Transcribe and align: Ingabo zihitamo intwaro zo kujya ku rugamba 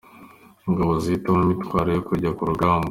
Ingabo 0.67 0.91
zihitamo 1.03 1.43
intwaro 1.55 1.89
zo 1.95 2.01
kujya 2.09 2.29
ku 2.37 2.43
rugamba 2.49 2.79